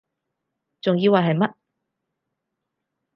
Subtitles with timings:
[0.81, 1.53] 仲以為係乜????